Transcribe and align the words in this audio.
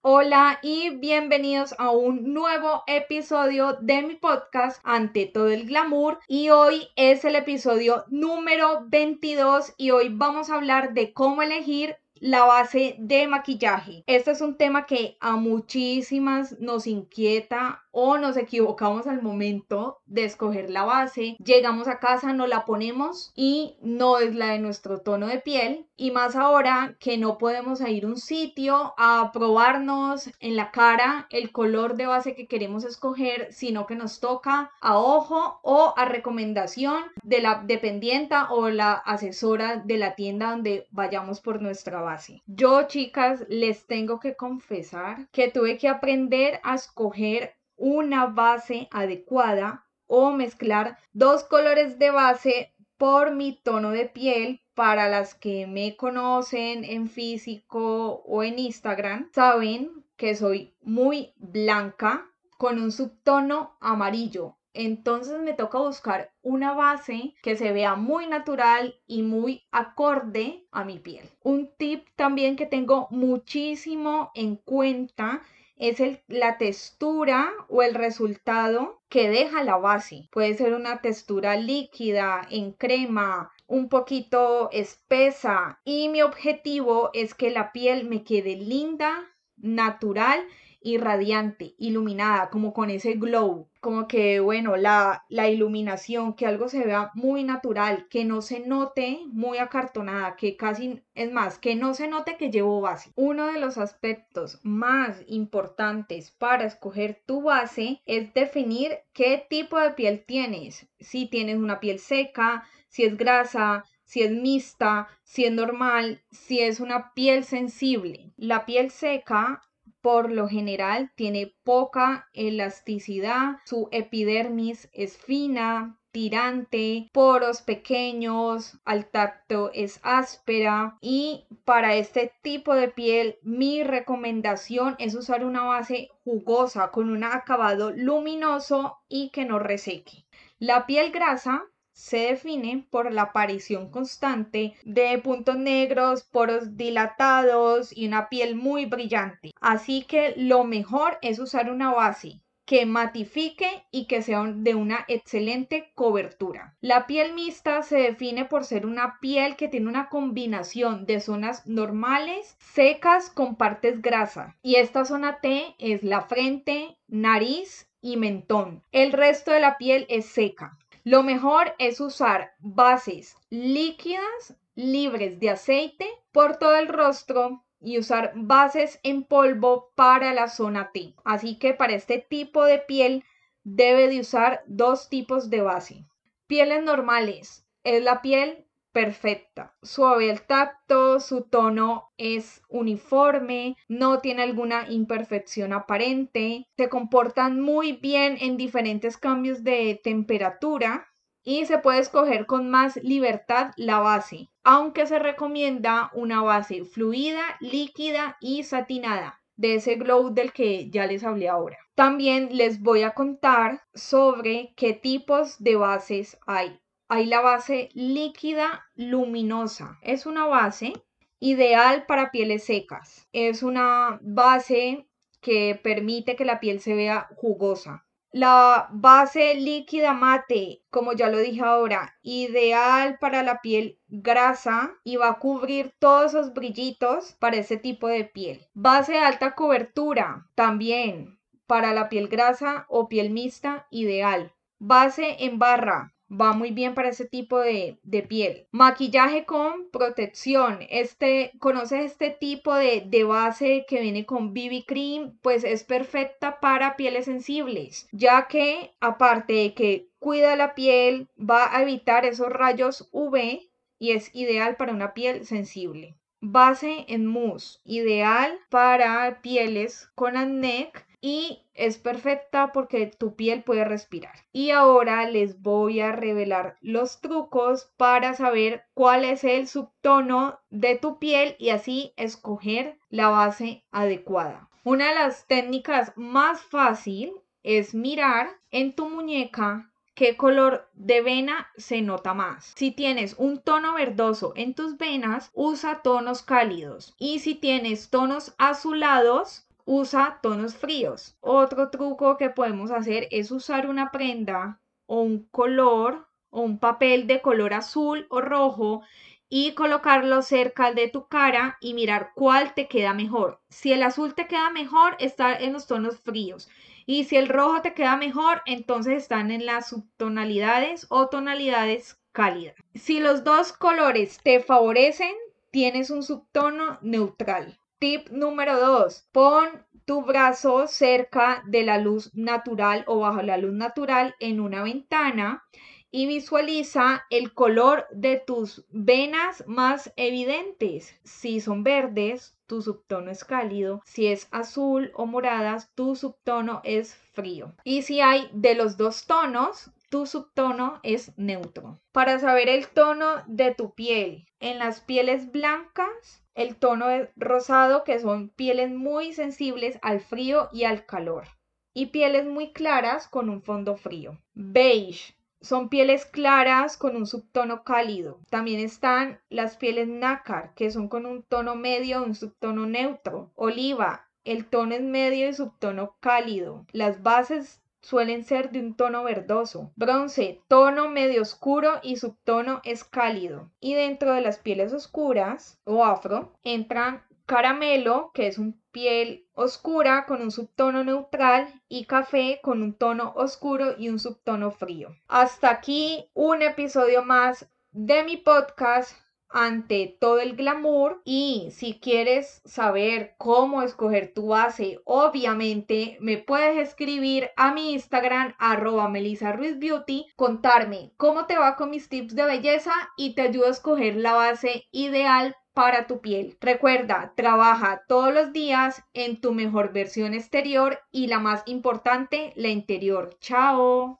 Hola 0.00 0.60
y 0.62 0.90
bienvenidos 0.90 1.74
a 1.76 1.90
un 1.90 2.32
nuevo 2.32 2.84
episodio 2.86 3.78
de 3.80 4.02
mi 4.02 4.14
podcast 4.14 4.80
Ante 4.84 5.26
todo 5.26 5.48
el 5.48 5.66
glamour. 5.66 6.20
Y 6.28 6.50
hoy 6.50 6.86
es 6.94 7.24
el 7.24 7.34
episodio 7.34 8.04
número 8.06 8.84
22 8.86 9.74
y 9.76 9.90
hoy 9.90 10.08
vamos 10.10 10.50
a 10.50 10.54
hablar 10.54 10.94
de 10.94 11.12
cómo 11.12 11.42
elegir 11.42 11.96
la 12.20 12.44
base 12.44 12.96
de 12.98 13.26
maquillaje. 13.26 14.04
Este 14.06 14.30
es 14.30 14.40
un 14.40 14.56
tema 14.56 14.86
que 14.86 15.16
a 15.20 15.36
muchísimas 15.36 16.58
nos 16.60 16.86
inquieta 16.86 17.84
o 18.00 18.16
nos 18.16 18.36
equivocamos 18.36 19.06
al 19.06 19.22
momento 19.22 19.98
de 20.06 20.24
escoger 20.24 20.70
la 20.70 20.84
base. 20.84 21.36
Llegamos 21.44 21.88
a 21.88 21.98
casa, 21.98 22.32
no 22.32 22.46
la 22.46 22.64
ponemos 22.64 23.32
y 23.34 23.76
no 23.82 24.18
es 24.18 24.36
la 24.36 24.50
de 24.50 24.60
nuestro 24.60 25.00
tono 25.00 25.26
de 25.26 25.38
piel. 25.38 25.86
Y 25.96 26.12
más 26.12 26.36
ahora 26.36 26.96
que 27.00 27.18
no 27.18 27.38
podemos 27.38 27.80
ir 27.80 28.04
a 28.04 28.08
un 28.08 28.16
sitio 28.16 28.94
a 28.98 29.30
probarnos 29.32 30.30
en 30.38 30.54
la 30.54 30.70
cara 30.70 31.26
el 31.30 31.50
color 31.50 31.96
de 31.96 32.06
base 32.06 32.36
que 32.36 32.46
queremos 32.46 32.84
escoger, 32.84 33.48
sino 33.52 33.86
que 33.86 33.96
nos 33.96 34.20
toca 34.20 34.70
a 34.80 34.96
ojo 34.96 35.58
o 35.62 35.94
a 35.96 36.04
recomendación 36.04 37.02
de 37.24 37.40
la 37.40 37.62
dependienta 37.64 38.52
o 38.52 38.68
la 38.68 38.92
asesora 38.92 39.76
de 39.76 39.96
la 39.98 40.14
tienda 40.14 40.50
donde 40.50 40.86
vayamos 40.92 41.40
por 41.40 41.60
nuestra 41.60 42.00
base. 42.00 42.07
Yo, 42.46 42.86
chicas, 42.86 43.44
les 43.48 43.86
tengo 43.86 44.18
que 44.18 44.34
confesar 44.36 45.28
que 45.30 45.50
tuve 45.50 45.78
que 45.78 45.88
aprender 45.88 46.60
a 46.62 46.74
escoger 46.74 47.54
una 47.76 48.26
base 48.26 48.88
adecuada 48.90 49.86
o 50.06 50.32
mezclar 50.32 50.98
dos 51.12 51.44
colores 51.44 51.98
de 51.98 52.10
base 52.10 52.74
por 52.96 53.34
mi 53.34 53.60
tono 53.62 53.90
de 53.90 54.06
piel. 54.06 54.60
Para 54.74 55.08
las 55.08 55.34
que 55.34 55.66
me 55.66 55.96
conocen 55.96 56.84
en 56.84 57.08
físico 57.08 58.22
o 58.24 58.44
en 58.44 58.60
Instagram, 58.60 59.28
saben 59.32 60.04
que 60.16 60.36
soy 60.36 60.72
muy 60.82 61.32
blanca 61.36 62.30
con 62.58 62.80
un 62.80 62.92
subtono 62.92 63.76
amarillo. 63.80 64.57
Entonces 64.80 65.40
me 65.40 65.54
toca 65.54 65.80
buscar 65.80 66.30
una 66.40 66.72
base 66.72 67.34
que 67.42 67.56
se 67.56 67.72
vea 67.72 67.96
muy 67.96 68.28
natural 68.28 68.94
y 69.08 69.22
muy 69.22 69.64
acorde 69.72 70.68
a 70.70 70.84
mi 70.84 71.00
piel. 71.00 71.28
Un 71.42 71.68
tip 71.76 72.06
también 72.14 72.54
que 72.54 72.64
tengo 72.64 73.08
muchísimo 73.10 74.30
en 74.36 74.54
cuenta 74.54 75.42
es 75.78 76.00
la 76.28 76.58
textura 76.58 77.50
o 77.68 77.82
el 77.82 77.94
resultado 77.94 79.02
que 79.08 79.28
deja 79.28 79.64
la 79.64 79.78
base. 79.78 80.28
Puede 80.30 80.54
ser 80.54 80.74
una 80.74 81.02
textura 81.02 81.56
líquida, 81.56 82.46
en 82.48 82.70
crema, 82.70 83.50
un 83.66 83.88
poquito 83.88 84.70
espesa 84.70 85.80
y 85.84 86.08
mi 86.08 86.22
objetivo 86.22 87.10
es 87.14 87.34
que 87.34 87.50
la 87.50 87.72
piel 87.72 88.08
me 88.08 88.22
quede 88.22 88.54
linda, 88.54 89.28
natural 89.56 90.40
y 90.80 90.98
radiante, 90.98 91.74
iluminada, 91.78 92.50
como 92.50 92.72
con 92.72 92.90
ese 92.90 93.14
glow, 93.14 93.68
como 93.80 94.08
que, 94.08 94.40
bueno, 94.40 94.76
la, 94.76 95.24
la 95.28 95.48
iluminación, 95.48 96.34
que 96.34 96.46
algo 96.46 96.68
se 96.68 96.84
vea 96.84 97.10
muy 97.14 97.44
natural, 97.44 98.06
que 98.08 98.24
no 98.24 98.42
se 98.42 98.60
note 98.60 99.20
muy 99.26 99.58
acartonada, 99.58 100.36
que 100.36 100.56
casi, 100.56 101.02
es 101.14 101.32
más, 101.32 101.58
que 101.58 101.74
no 101.74 101.94
se 101.94 102.08
note 102.08 102.36
que 102.36 102.50
llevo 102.50 102.80
base. 102.80 103.12
Uno 103.14 103.46
de 103.46 103.60
los 103.60 103.78
aspectos 103.78 104.60
más 104.62 105.22
importantes 105.26 106.30
para 106.32 106.64
escoger 106.64 107.22
tu 107.26 107.42
base 107.42 108.00
es 108.06 108.32
definir 108.34 108.98
qué 109.12 109.46
tipo 109.48 109.78
de 109.78 109.92
piel 109.92 110.24
tienes. 110.26 110.88
Si 111.00 111.26
tienes 111.26 111.56
una 111.56 111.80
piel 111.80 111.98
seca, 111.98 112.64
si 112.88 113.04
es 113.04 113.16
grasa, 113.16 113.84
si 114.04 114.22
es 114.22 114.30
mixta, 114.30 115.08
si 115.22 115.44
es 115.44 115.52
normal, 115.52 116.22
si 116.30 116.60
es 116.60 116.80
una 116.80 117.12
piel 117.12 117.44
sensible. 117.44 118.32
La 118.38 118.64
piel 118.64 118.90
seca 118.90 119.62
por 120.08 120.32
lo 120.32 120.48
general 120.48 121.12
tiene 121.16 121.54
poca 121.64 122.30
elasticidad, 122.32 123.58
su 123.66 123.88
epidermis 123.92 124.88
es 124.94 125.18
fina, 125.18 125.98
tirante, 126.12 127.10
poros 127.12 127.60
pequeños, 127.60 128.78
al 128.86 129.10
tacto 129.10 129.70
es 129.74 130.00
áspera 130.02 130.96
y 131.02 131.44
para 131.66 131.94
este 131.94 132.32
tipo 132.40 132.74
de 132.74 132.88
piel 132.88 133.36
mi 133.42 133.82
recomendación 133.82 134.96
es 134.98 135.14
usar 135.14 135.44
una 135.44 135.64
base 135.64 136.08
jugosa 136.24 136.90
con 136.90 137.10
un 137.10 137.22
acabado 137.22 137.90
luminoso 137.90 138.96
y 139.10 139.28
que 139.28 139.44
no 139.44 139.58
reseque. 139.58 140.24
La 140.58 140.86
piel 140.86 141.12
grasa 141.12 141.66
se 141.98 142.18
define 142.18 142.86
por 142.90 143.12
la 143.12 143.22
aparición 143.22 143.90
constante 143.90 144.74
de 144.84 145.18
puntos 145.18 145.56
negros, 145.56 146.22
poros 146.22 146.76
dilatados 146.76 147.94
y 147.94 148.06
una 148.06 148.28
piel 148.28 148.54
muy 148.54 148.86
brillante. 148.86 149.50
Así 149.60 150.04
que 150.04 150.32
lo 150.36 150.62
mejor 150.62 151.18
es 151.22 151.40
usar 151.40 151.68
una 151.72 151.92
base 151.92 152.40
que 152.64 152.86
matifique 152.86 153.82
y 153.90 154.06
que 154.06 154.22
sea 154.22 154.44
de 154.44 154.76
una 154.76 155.04
excelente 155.08 155.90
cobertura. 155.94 156.76
La 156.80 157.08
piel 157.08 157.32
mixta 157.32 157.82
se 157.82 157.96
define 157.96 158.44
por 158.44 158.64
ser 158.64 158.86
una 158.86 159.18
piel 159.20 159.56
que 159.56 159.68
tiene 159.68 159.88
una 159.88 160.08
combinación 160.08 161.04
de 161.04 161.20
zonas 161.20 161.66
normales, 161.66 162.56
secas 162.60 163.28
con 163.28 163.56
partes 163.56 164.00
grasas. 164.02 164.54
Y 164.62 164.76
esta 164.76 165.04
zona 165.04 165.40
T 165.40 165.74
es 165.78 166.04
la 166.04 166.20
frente, 166.20 166.96
nariz 167.08 167.90
y 168.00 168.16
mentón. 168.18 168.84
El 168.92 169.12
resto 169.12 169.50
de 169.50 169.60
la 169.60 169.78
piel 169.78 170.06
es 170.08 170.26
seca. 170.26 170.78
Lo 171.10 171.22
mejor 171.22 171.74
es 171.78 172.02
usar 172.02 172.52
bases 172.58 173.34
líquidas 173.48 174.54
libres 174.74 175.40
de 175.40 175.48
aceite 175.48 176.06
por 176.32 176.58
todo 176.58 176.76
el 176.76 176.86
rostro 176.86 177.64
y 177.80 177.96
usar 177.96 178.32
bases 178.34 179.00
en 179.02 179.24
polvo 179.24 179.90
para 179.94 180.34
la 180.34 180.48
zona 180.48 180.90
T. 180.92 181.14
Así 181.24 181.58
que 181.58 181.72
para 181.72 181.94
este 181.94 182.18
tipo 182.18 182.62
de 182.66 182.80
piel 182.80 183.24
debe 183.64 184.08
de 184.08 184.20
usar 184.20 184.62
dos 184.66 185.08
tipos 185.08 185.48
de 185.48 185.62
base. 185.62 186.04
Pieles 186.46 186.84
normales 186.84 187.66
es 187.84 188.02
la 188.02 188.20
piel 188.20 188.66
perfecta, 188.92 189.74
suave 189.82 190.30
al 190.30 190.42
tacto, 190.42 191.20
su 191.20 191.42
tono 191.42 192.10
es 192.16 192.62
uniforme, 192.68 193.76
no 193.88 194.20
tiene 194.20 194.42
alguna 194.42 194.88
imperfección 194.88 195.72
aparente, 195.72 196.66
se 196.76 196.88
comportan 196.88 197.60
muy 197.60 197.92
bien 197.92 198.36
en 198.40 198.56
diferentes 198.56 199.16
cambios 199.16 199.62
de 199.62 200.00
temperatura 200.02 201.06
y 201.44 201.66
se 201.66 201.78
puede 201.78 202.00
escoger 202.00 202.46
con 202.46 202.70
más 202.70 202.96
libertad 202.96 203.72
la 203.76 204.00
base, 204.00 204.50
aunque 204.64 205.06
se 205.06 205.18
recomienda 205.18 206.10
una 206.14 206.42
base 206.42 206.84
fluida, 206.84 207.42
líquida 207.60 208.36
y 208.40 208.64
satinada 208.64 209.40
de 209.56 209.74
ese 209.74 209.96
glow 209.96 210.30
del 210.30 210.52
que 210.52 210.88
ya 210.90 211.06
les 211.06 211.24
hablé 211.24 211.48
ahora. 211.48 211.78
También 211.94 212.50
les 212.52 212.80
voy 212.80 213.02
a 213.02 213.12
contar 213.12 213.82
sobre 213.92 214.72
qué 214.76 214.92
tipos 214.92 215.58
de 215.58 215.76
bases 215.76 216.38
hay 216.46 216.80
hay 217.08 217.26
la 217.26 217.40
base 217.40 217.88
líquida 217.94 218.86
luminosa. 218.94 219.98
Es 220.02 220.26
una 220.26 220.46
base 220.46 220.92
ideal 221.40 222.04
para 222.06 222.30
pieles 222.30 222.64
secas. 222.64 223.28
Es 223.32 223.62
una 223.62 224.18
base 224.22 225.08
que 225.40 225.78
permite 225.82 226.36
que 226.36 226.44
la 226.44 226.60
piel 226.60 226.80
se 226.80 226.94
vea 226.94 227.28
jugosa. 227.36 228.04
La 228.30 228.88
base 228.92 229.54
líquida 229.54 230.12
mate, 230.12 230.82
como 230.90 231.14
ya 231.14 231.30
lo 231.30 231.38
dije 231.38 231.62
ahora, 231.62 232.18
ideal 232.20 233.16
para 233.18 233.42
la 233.42 233.62
piel 233.62 233.98
grasa 234.08 234.94
y 235.02 235.16
va 235.16 235.30
a 235.30 235.38
cubrir 235.38 235.94
todos 235.98 236.34
esos 236.34 236.52
brillitos 236.52 237.32
para 237.40 237.56
ese 237.56 237.78
tipo 237.78 238.06
de 238.06 238.24
piel. 238.24 238.66
Base 238.74 239.12
de 239.12 239.20
alta 239.20 239.54
cobertura, 239.54 240.46
también 240.54 241.38
para 241.66 241.94
la 241.94 242.10
piel 242.10 242.28
grasa 242.28 242.84
o 242.88 243.08
piel 243.08 243.30
mixta, 243.30 243.86
ideal. 243.90 244.52
Base 244.78 245.44
en 245.44 245.58
barra, 245.58 246.14
va 246.30 246.52
muy 246.52 246.70
bien 246.70 246.94
para 246.94 247.08
ese 247.08 247.24
tipo 247.26 247.58
de, 247.58 247.98
piel. 248.28 248.66
Maquillaje 248.70 249.44
con 249.44 249.90
protección. 249.90 250.78
Este, 250.90 251.52
¿conoces 251.58 252.04
este 252.04 252.30
tipo 252.30 252.74
de, 252.74 253.02
de 253.06 253.24
base 253.24 253.86
que 253.88 254.00
viene 254.00 254.26
con 254.26 254.52
BB 254.52 254.84
cream? 254.86 255.38
Pues 255.42 255.64
es 255.64 255.84
perfecta 255.84 256.60
para 256.60 256.96
pieles 256.96 257.24
sensibles, 257.26 258.08
ya 258.12 258.46
que 258.48 258.94
aparte 259.00 259.52
de 259.52 259.74
que 259.74 260.08
cuida 260.18 260.56
la 260.56 260.74
piel, 260.74 261.28
va 261.38 261.74
a 261.76 261.82
evitar 261.82 262.24
esos 262.24 262.48
rayos 262.48 263.08
UV 263.12 263.60
y 263.98 264.12
es 264.12 264.34
ideal 264.34 264.76
para 264.76 264.92
una 264.92 265.14
piel 265.14 265.46
sensible. 265.46 266.16
Base 266.40 267.04
en 267.08 267.26
mousse, 267.26 267.80
ideal 267.84 268.58
para 268.70 269.40
pieles 269.42 270.08
con 270.14 270.36
acné 270.36 270.92
y 271.20 271.64
es 271.74 271.98
perfecta 271.98 272.72
porque 272.72 273.06
tu 273.06 273.34
piel 273.34 273.62
puede 273.62 273.84
respirar. 273.84 274.34
Y 274.52 274.70
ahora 274.70 275.28
les 275.28 275.60
voy 275.60 276.00
a 276.00 276.12
revelar 276.12 276.76
los 276.80 277.20
trucos 277.20 277.92
para 277.96 278.34
saber 278.34 278.84
cuál 278.94 279.24
es 279.24 279.44
el 279.44 279.68
subtono 279.68 280.60
de 280.70 280.96
tu 280.96 281.18
piel 281.18 281.56
y 281.58 281.70
así 281.70 282.12
escoger 282.16 282.98
la 283.08 283.28
base 283.28 283.84
adecuada. 283.90 284.68
Una 284.84 285.08
de 285.08 285.14
las 285.16 285.46
técnicas 285.46 286.12
más 286.16 286.62
fácil 286.62 287.32
es 287.62 287.94
mirar 287.94 288.48
en 288.70 288.94
tu 288.94 289.08
muñeca 289.08 289.90
qué 290.14 290.36
color 290.36 290.88
de 290.94 291.20
vena 291.20 291.68
se 291.76 292.02
nota 292.02 292.34
más. 292.34 292.72
Si 292.76 292.90
tienes 292.90 293.36
un 293.38 293.60
tono 293.60 293.94
verdoso 293.94 294.52
en 294.56 294.74
tus 294.74 294.96
venas, 294.98 295.50
usa 295.54 296.02
tonos 296.02 296.42
cálidos. 296.42 297.14
Y 297.18 297.38
si 297.38 297.54
tienes 297.54 298.10
tonos 298.10 298.52
azulados, 298.58 299.67
usa 299.88 300.38
tonos 300.42 300.76
fríos. 300.76 301.34
Otro 301.40 301.88
truco 301.88 302.36
que 302.36 302.50
podemos 302.50 302.90
hacer 302.90 303.26
es 303.30 303.50
usar 303.50 303.88
una 303.88 304.10
prenda 304.10 304.82
o 305.06 305.22
un 305.22 305.48
color 305.48 306.28
o 306.50 306.60
un 306.60 306.78
papel 306.78 307.26
de 307.26 307.40
color 307.40 307.72
azul 307.72 308.26
o 308.28 308.42
rojo 308.42 309.00
y 309.48 309.72
colocarlo 309.72 310.42
cerca 310.42 310.92
de 310.92 311.08
tu 311.08 311.26
cara 311.28 311.78
y 311.80 311.94
mirar 311.94 312.32
cuál 312.34 312.74
te 312.74 312.86
queda 312.86 313.14
mejor. 313.14 313.62
Si 313.70 313.90
el 313.90 314.02
azul 314.02 314.34
te 314.34 314.46
queda 314.46 314.68
mejor, 314.68 315.16
está 315.20 315.56
en 315.56 315.72
los 315.72 315.86
tonos 315.86 316.20
fríos. 316.20 316.68
Y 317.06 317.24
si 317.24 317.36
el 317.36 317.48
rojo 317.48 317.80
te 317.80 317.94
queda 317.94 318.18
mejor, 318.18 318.60
entonces 318.66 319.14
están 319.22 319.50
en 319.50 319.64
las 319.64 319.88
subtonalidades 319.88 321.06
o 321.08 321.28
tonalidades 321.28 322.20
cálidas. 322.32 322.74
Si 322.94 323.20
los 323.20 323.42
dos 323.42 323.72
colores 323.72 324.38
te 324.44 324.60
favorecen, 324.60 325.34
tienes 325.70 326.10
un 326.10 326.22
subtono 326.22 326.98
neutral. 327.00 327.80
Tip 328.00 328.28
número 328.30 328.78
2. 328.78 329.28
Pon 329.32 329.84
tu 330.04 330.22
brazo 330.22 330.86
cerca 330.86 331.64
de 331.66 331.82
la 331.82 331.98
luz 331.98 332.32
natural 332.32 333.02
o 333.08 333.18
bajo 333.18 333.42
la 333.42 333.56
luz 333.56 333.72
natural 333.72 334.36
en 334.38 334.60
una 334.60 334.84
ventana 334.84 335.64
y 336.12 336.26
visualiza 336.26 337.24
el 337.28 337.52
color 337.54 338.06
de 338.12 338.36
tus 338.38 338.84
venas 338.90 339.64
más 339.66 340.12
evidentes. 340.14 341.12
Si 341.24 341.60
son 341.60 341.82
verdes, 341.82 342.56
tu 342.68 342.82
subtono 342.82 343.32
es 343.32 343.42
cálido. 343.44 344.00
Si 344.04 344.28
es 344.28 344.46
azul 344.52 345.10
o 345.14 345.26
moradas, 345.26 345.90
tu 345.96 346.14
subtono 346.14 346.80
es 346.84 347.16
frío. 347.32 347.74
Y 347.82 348.02
si 348.02 348.20
hay 348.20 348.48
de 348.52 348.76
los 348.76 348.96
dos 348.96 349.26
tonos, 349.26 349.90
tu 350.08 350.26
subtono 350.26 351.00
es 351.02 351.36
neutro. 351.36 352.00
Para 352.12 352.38
saber 352.38 352.68
el 352.68 352.88
tono 352.88 353.42
de 353.46 353.74
tu 353.74 353.94
piel, 353.94 354.46
en 354.60 354.78
las 354.78 355.00
pieles 355.00 355.52
blancas, 355.52 356.42
el 356.54 356.76
tono 356.76 357.10
es 357.10 357.28
rosado, 357.36 358.04
que 358.04 358.18
son 358.18 358.48
pieles 358.48 358.90
muy 358.90 359.32
sensibles 359.32 359.98
al 360.02 360.20
frío 360.20 360.68
y 360.72 360.84
al 360.84 361.06
calor. 361.06 361.46
Y 361.94 362.06
pieles 362.06 362.46
muy 362.46 362.72
claras 362.72 363.28
con 363.28 363.48
un 363.48 363.62
fondo 363.62 363.96
frío. 363.96 364.38
Beige, 364.54 365.34
son 365.60 365.88
pieles 365.88 366.24
claras 366.24 366.96
con 366.96 367.16
un 367.16 367.26
subtono 367.26 367.82
cálido. 367.82 368.40
También 368.50 368.80
están 368.80 369.40
las 369.48 369.76
pieles 369.76 370.08
nácar, 370.08 370.74
que 370.74 370.90
son 370.90 371.08
con 371.08 371.26
un 371.26 371.42
tono 371.42 371.74
medio, 371.74 372.22
un 372.22 372.34
subtono 372.34 372.86
neutro. 372.86 373.50
Oliva, 373.56 374.28
el 374.44 374.66
tono 374.66 374.94
es 374.94 375.02
medio 375.02 375.48
y 375.48 375.52
subtono 375.52 376.16
cálido. 376.20 376.86
Las 376.92 377.22
bases 377.22 377.82
suelen 378.00 378.44
ser 378.44 378.70
de 378.70 378.80
un 378.80 378.96
tono 378.96 379.24
verdoso. 379.24 379.92
Bronce, 379.96 380.60
tono 380.68 381.08
medio 381.08 381.42
oscuro 381.42 382.00
y 382.02 382.16
subtono 382.16 382.80
es 382.84 383.04
cálido. 383.04 383.70
Y 383.80 383.94
dentro 383.94 384.32
de 384.32 384.40
las 384.40 384.58
pieles 384.58 384.92
oscuras 384.92 385.80
o 385.84 386.04
afro 386.04 386.52
entran 386.64 387.22
caramelo, 387.46 388.30
que 388.34 388.46
es 388.46 388.58
un 388.58 388.80
piel 388.92 389.46
oscura 389.54 390.26
con 390.26 390.42
un 390.42 390.50
subtono 390.50 391.02
neutral 391.02 391.82
y 391.88 392.04
café 392.04 392.60
con 392.62 392.82
un 392.82 392.94
tono 392.94 393.32
oscuro 393.36 393.94
y 393.98 394.10
un 394.10 394.18
subtono 394.18 394.70
frío. 394.70 395.16
Hasta 395.28 395.70
aquí 395.70 396.28
un 396.34 396.60
episodio 396.62 397.24
más 397.24 397.66
de 397.90 398.22
mi 398.22 398.36
podcast 398.36 399.16
ante 399.50 400.16
todo 400.20 400.40
el 400.40 400.56
glamour 400.56 401.20
y 401.24 401.68
si 401.72 401.98
quieres 401.98 402.60
saber 402.64 403.34
cómo 403.38 403.82
escoger 403.82 404.32
tu 404.34 404.48
base, 404.48 405.00
obviamente 405.04 406.16
me 406.20 406.38
puedes 406.38 406.76
escribir 406.78 407.50
a 407.56 407.72
mi 407.72 407.92
Instagram 407.92 408.54
arroba 408.58 409.08
Ruiz 409.08 409.78
Beauty, 409.78 410.26
contarme 410.36 411.12
cómo 411.16 411.46
te 411.46 411.58
va 411.58 411.76
con 411.76 411.90
mis 411.90 412.08
tips 412.08 412.34
de 412.34 412.44
belleza 412.44 412.92
y 413.16 413.34
te 413.34 413.42
ayudo 413.42 413.66
a 413.66 413.70
escoger 413.70 414.16
la 414.16 414.34
base 414.34 414.86
ideal 414.90 415.56
para 415.78 416.08
tu 416.08 416.20
piel. 416.20 416.56
Recuerda, 416.60 417.32
trabaja 417.36 418.02
todos 418.08 418.34
los 418.34 418.52
días 418.52 419.04
en 419.14 419.40
tu 419.40 419.52
mejor 419.52 419.92
versión 419.92 420.34
exterior 420.34 420.98
y 421.12 421.28
la 421.28 421.38
más 421.38 421.62
importante, 421.66 422.52
la 422.56 422.68
interior. 422.68 423.30
Chao. 423.40 424.18